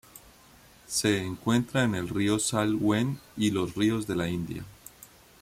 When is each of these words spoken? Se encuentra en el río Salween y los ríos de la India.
Se 0.87 1.21
encuentra 1.21 1.83
en 1.83 1.93
el 1.93 2.09
río 2.09 2.39
Salween 2.39 3.19
y 3.37 3.51
los 3.51 3.75
ríos 3.75 4.07
de 4.07 4.15
la 4.15 4.27
India. 4.29 4.65